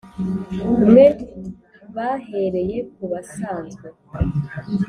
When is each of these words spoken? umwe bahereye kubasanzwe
umwe 0.75 1.05
bahereye 1.95 2.77
kubasanzwe 2.95 3.87